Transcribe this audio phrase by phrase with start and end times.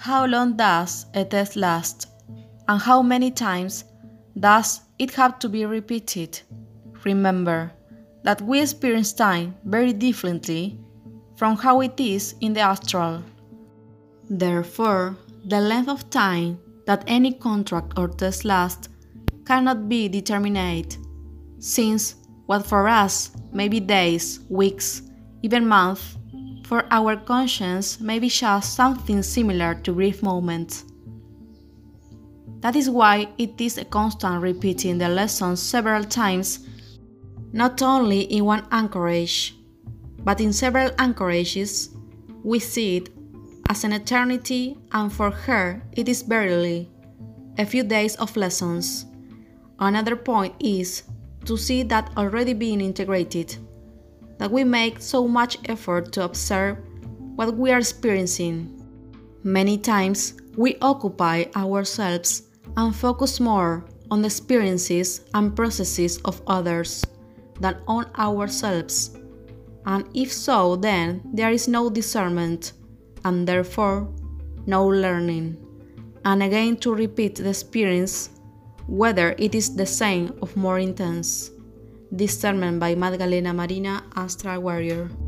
[0.00, 2.06] How long does a test last?
[2.68, 3.84] And how many times
[4.38, 6.40] does it have to be repeated?
[7.04, 7.72] Remember
[8.22, 10.78] that we experience time very differently
[11.36, 13.24] from how it is in the astral.
[14.30, 15.16] Therefore,
[15.46, 18.88] the length of time that any contract or test lasts
[19.46, 20.96] cannot be determined,
[21.58, 22.14] since
[22.46, 25.02] what for us may be days, weeks,
[25.42, 26.17] even months,
[26.68, 30.84] for our conscience may be just something similar to brief moments.
[32.60, 36.68] That is why it is a constant repeating the lessons several times,
[37.54, 39.56] not only in one anchorage,
[40.18, 41.88] but in several anchorages.
[42.44, 43.08] We see it
[43.70, 46.90] as an eternity, and for her it is barely
[47.56, 49.06] a few days of lessons.
[49.78, 51.04] Another point is
[51.46, 53.56] to see that already being integrated,
[54.38, 56.78] that we make so much effort to observe
[57.36, 58.74] what we are experiencing.
[59.44, 67.04] Many times we occupy ourselves and focus more on the experiences and processes of others
[67.60, 69.16] than on ourselves.
[69.86, 72.72] And if so, then there is no discernment
[73.24, 74.12] and therefore
[74.66, 75.56] no learning.
[76.24, 78.30] And again, to repeat the experience,
[78.86, 81.50] whether it is the same or more intense.
[82.08, 85.27] Discernment by Magdalena Marina, Astral Warrior.